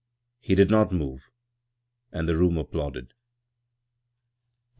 He 0.39 0.55
did 0.55 0.71
not 0.71 0.91
move 0.91 1.29
and 2.11 2.27
the 2.27 2.35
room 2.35 2.57
applauded. 2.57 3.13